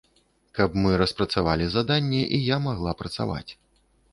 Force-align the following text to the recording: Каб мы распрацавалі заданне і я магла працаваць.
Каб 0.59 0.77
мы 0.85 0.93
распрацавалі 1.01 1.67
заданне 1.73 2.23
і 2.39 2.43
я 2.47 2.57
магла 2.67 2.91
працаваць. 3.03 3.49